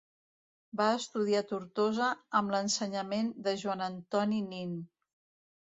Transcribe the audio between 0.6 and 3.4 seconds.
Va estudiar a Tortosa amb l'ensenyament